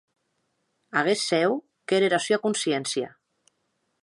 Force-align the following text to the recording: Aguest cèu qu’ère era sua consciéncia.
Aguest 1.01 1.23
cèu 1.27 1.51
qu’ère 1.87 2.05
era 2.09 2.19
sua 2.25 2.43
consciéncia. 2.47 3.09